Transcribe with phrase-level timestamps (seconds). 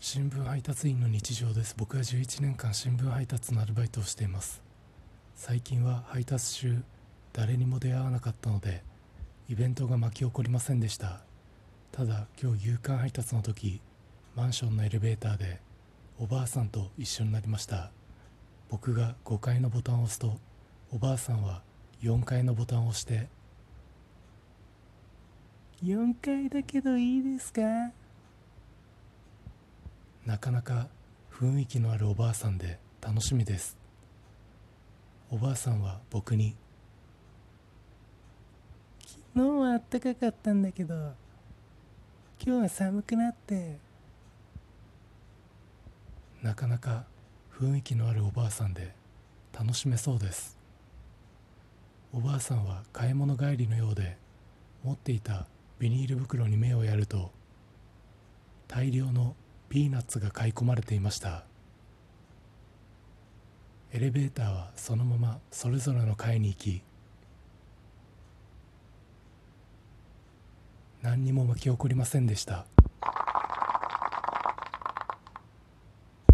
[0.00, 1.74] 新聞配達員の日常です。
[1.76, 4.62] 僕は11年間新聞配達のアルバイトをしています。
[5.34, 6.82] 最近は配達中
[7.32, 8.84] 誰にも出会わなかったので
[9.48, 11.22] イベントが巻き起こりませんでした。
[11.90, 13.80] ただ今日夕刊配達の時
[14.36, 15.60] マンションのエレベーターで
[16.20, 17.90] おばあさんと一緒になりました。
[18.68, 20.38] 僕が5階のボタンを押すと
[20.92, 21.62] おばあさんは
[22.02, 23.28] 4階のボタンを押して
[25.82, 27.62] 4階だけどいいですか？
[30.28, 30.88] なかなか
[31.32, 33.78] 雰囲気のあるおばあさんで楽しみです。
[35.30, 36.54] おばあさんは僕に
[39.06, 40.94] 昨日は暖かかったんだけど
[42.44, 43.78] 今日は寒くなって
[46.42, 47.04] なかなか
[47.58, 48.92] 雰囲気のあるおばあさんで
[49.58, 50.58] 楽しめそうです。
[52.12, 54.18] おばあさんは買い物帰りのようで
[54.84, 55.46] 持っていた
[55.78, 57.30] ビニール袋に目をやると
[58.66, 59.34] 大量の
[59.68, 61.44] ピーナッツが買い込まれていました。
[63.92, 66.82] エレベーターはそのままそれぞれの階に行き
[71.02, 72.66] 何にも巻き起こりませんでした。